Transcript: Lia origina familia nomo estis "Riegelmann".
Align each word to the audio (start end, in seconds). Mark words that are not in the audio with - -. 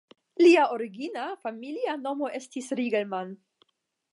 Lia 0.43 0.61
origina 0.75 1.25
familia 1.43 1.95
nomo 2.07 2.31
estis 2.41 2.71
"Riegelmann". 2.81 3.37